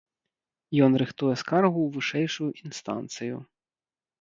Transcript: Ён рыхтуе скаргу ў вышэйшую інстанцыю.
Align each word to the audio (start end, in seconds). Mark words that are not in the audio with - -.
Ён 0.85 0.91
рыхтуе 1.01 1.35
скаргу 1.41 1.79
ў 1.85 1.89
вышэйшую 1.99 2.49
інстанцыю. 2.69 3.37